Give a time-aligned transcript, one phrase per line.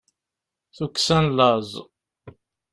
[0.75, 1.71] tukksa n laẓ